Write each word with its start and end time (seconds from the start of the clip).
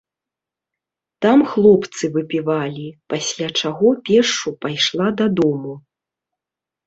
Там 1.25 1.39
хлопцы 1.51 2.05
выпівалі, 2.15 2.85
пасля 3.13 3.47
чаго 3.61 3.87
пешшу 4.07 4.49
пайшла 4.67 5.07
дадому. 5.19 5.73